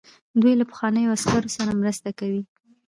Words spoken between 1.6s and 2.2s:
مرسته